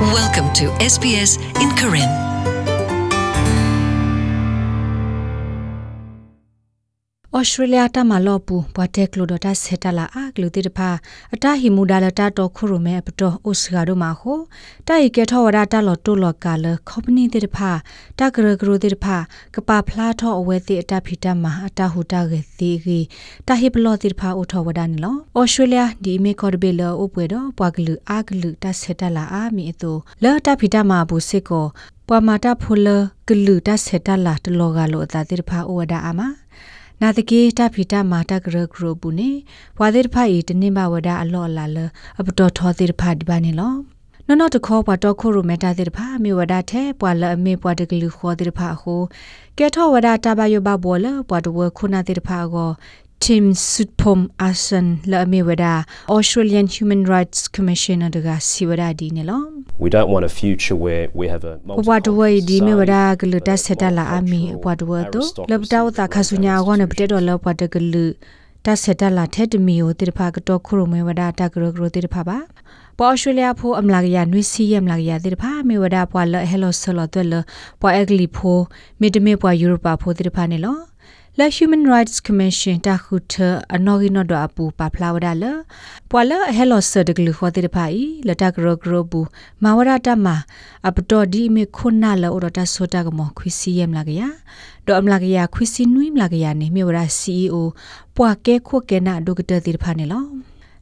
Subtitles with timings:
[0.00, 2.27] Welcome to SBS in Karen.
[7.36, 10.90] ဩစတြေးလျတာမလောပူဘွားတက်ကလိုဒတာဆက်တလာအကလူတိတဖာ
[11.34, 14.38] အတဟီမူဒါလတာတော့ခုရမဲပတော်ဩစဂါဒိုမာဟို
[14.88, 17.70] တိုက်ကဲထောဝရတာလော်တိုလော်ကာလကော်ပနီတိတဖာ
[18.18, 19.16] တကရဂရိုတိတဖာ
[19.54, 22.98] ကပါဖလာထောအဝဲတိအတဖီတမအတဟုတာဂေတိဂီ
[23.46, 29.92] တဟိပလောတိတဖာဩထောဝဒနီလောဩစတြေးလျဒီမေကော်ဒဘေလောဥပွေတော့ဘွာကလူအကလူတဆက်တလာအာမီအတူ
[30.22, 31.66] လော်တဖီတမဘူးစစ်ကို
[32.08, 32.88] ပွာမာတာဖိုလ
[33.28, 36.22] ကလူတဆက်တလာတလောကလောအတာတိတဖာဩဝဒအာမ
[37.02, 39.30] နာတကေတဖီတမာတကရဂရဘူးနေ
[39.78, 41.78] ဝါသေးတဖိုင်တနိမဝဒအလော့လာလ
[42.18, 43.74] အပတော်ထောသေးတဖာဒီပါနေလော
[44.26, 49.02] နော်နော်တခေါ်ပွားတော့ခိုရမတာတဲ့ဖာမေဝဒတဲ့ပွာလအမေပွားတကလူခေါ်တဲ့ဖာဟို
[49.58, 52.70] ကဲထောဝဒတာဘယဘဘောလပွားတော့ခုနာတဲ့ဖာကို
[53.20, 59.38] Tim Sutpom Asan la me wada Australian Human Rights Commission daga siwada di ne lo
[59.78, 63.16] We don't want a future where we have a Pwa do wai di me wada
[63.18, 67.08] glu ta seta la ami pwa do to lab ta ta khasunya go ne pte
[67.08, 68.14] do la pwa de glu
[68.62, 71.48] ta seta la the de mi o tir pha ka to khuro me wada ta
[71.48, 72.38] gro gro tir pha ba
[72.98, 77.34] ပေါ်အော်စတြေးလျဖိုအမလာကရနွေစီယမ်လာကရတဲ့ဖာမေဝဒပွာလဟဲလိုဆလောတွဲလ
[77.80, 78.58] ပွာအဂလီဖို
[79.00, 80.76] မီတမေပွာယူရိုပါဖိုတဲ့ဖာနေလော
[81.40, 83.34] လာ Human Rights Commission တာခုထ
[83.74, 85.44] အနော်ဂီနော်ဒအပူပါဖလာဝဒါလ
[86.10, 89.28] ပွာလဟဲလောဆဒဂလူခေါ်တဲ့ဖိုင်လတကရဂရဘူး
[89.62, 90.28] မဝရတာမ
[90.88, 94.22] အပတော်ဒီမေခုနာလောရတာဆိုတာကမခွီစီယမ်လာကရ
[94.86, 97.54] ဒေါ်အမလာကရခွီစီနွိမလာကရနေမြေဝရ CEO
[98.16, 100.24] ပွာကဲခုကဲနာဒုကတဲ့တဲ့ဖာနေလော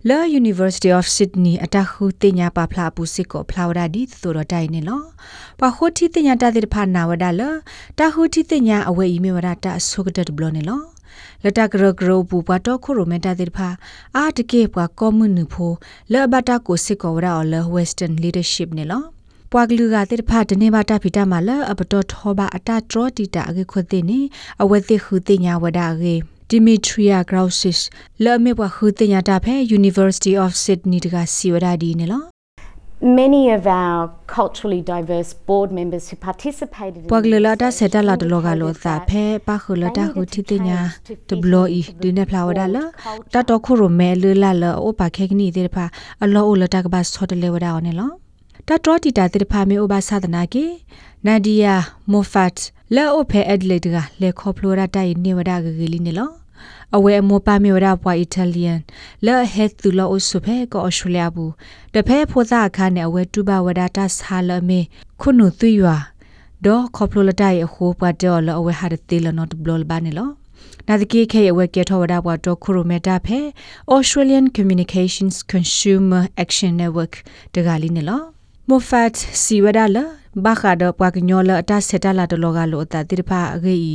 [0.09, 5.03] La University of Sydney အတခုတင်ညာပါဖလာပူစစ်ကိုဖလာဝဒဒီသို့တော့တိုင်နေလော
[5.61, 7.43] ပခုတီတင်ညာတတဲ့ဖာနာဝဒလ
[7.99, 10.83] တခုတီတင်ညာအဝဲဤမေဝဒတာဆုကတဲ့ဘလနေလော
[11.45, 13.69] လတကရဂရဘူပတော့ခုရိုမတာတဲ့ဖာ
[14.17, 15.73] အာတကေပွားကောမွန်နူဖို
[16.12, 19.03] လဘတာကိုစစ်ကိုဝရအော်လ Western Leadership နေလော
[19.53, 24.21] ပွာကလူကတဲ့ဖာတနေပါတာဖီတာမလအပတော်ထောပါအတာဒရတီတာအကေခွတဲ့နေ
[24.62, 26.17] အဝဲတိခုတင်ညာဝဒအကေ
[26.53, 27.81] Dimitria Grausis
[28.25, 32.23] လဲ့မေဘခုတင်ရတာဖဲ University of Sydney တကစီဝဒဒီနေလော
[33.21, 34.03] Many of our
[34.37, 40.79] culturally diverse board members who participated in ပကလလာတာစက်တလာတလောကလောသာဖဲပခုလတာခုတီတင်ညာ
[41.29, 42.77] တဘလိုဤဒီနေဖလာဝဒါလ
[43.35, 45.85] တတော်ခုရမဲလလာလအိုပါခဲကနီတဲ့ဖာ
[46.25, 46.56] အလောအို
[52.89, 56.31] လတာကဘာဆောတလေဝဒါအောင်နေလောတတော်တီတာတဲ့ဖာမေအိုဘာသာဒနာကေနာဒီယာမိုဖတ်လဲအိုဖဲအက်ဒလစ်ကလေခေါဖလိုရာတိုင်နေဝဒါဂဂီလီနေလော
[56.95, 58.79] အဝဲမောပါမေဝဒါပွားအီတလီယန်
[59.25, 61.53] လဲဟက်သူလောအဆုဖဲကောအော်စတြေးလျဘူး
[61.95, 64.81] တဖဲဖိုသာခါနဲ့အဝဲတူပါဝဒါတာဆာလမေ
[65.21, 65.97] ခုနုသွရွာ
[66.65, 70.29] ဒေါ်ခေါပလိုလတိုင်အခိုးပတ်တော်လောအဝဲဟာတေလနော့ဘလောဘာနေလော
[70.89, 73.39] နာဒကိခေအဝဲကေထောဝဒါဘွားတော့ခရိုမက်တာဖဲ
[73.95, 77.15] Australian Communications Consumer Action Network
[77.55, 78.23] တကလီနေလော
[78.71, 80.05] Moffat Siwadala
[80.45, 83.93] ဘာခါဒပွားကညောလအတဆက်တလာတလောကလိုအတတိဖာအဂေဤ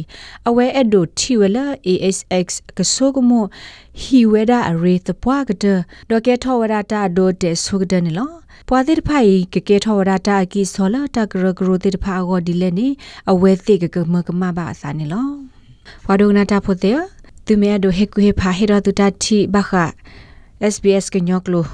[0.47, 2.47] အဝဲအဒိုထီဝလာ ASX
[2.77, 3.43] ကဆိုကမို
[4.01, 5.65] ဟီဝဒအရေတပွားကဒ
[6.09, 8.31] ဒေါကေထောဝဒတာဒိုတေဆုကဒနေလော
[8.67, 12.87] ပွာတိဖာဤကကေထောဝဒတာကီဆောလာတကရဂရိုတိဖာအောဒီလေနေ
[13.31, 15.29] အဝဲတိကကမကမဘာအစာနေလော
[16.05, 16.97] ဝါဒုနာတာဖို့တဲ့
[17.45, 19.71] သူမဲဒိုဟေကူဟေဖာဟေရတူတာတီဘာခ
[20.73, 21.65] SBS ကညောကလို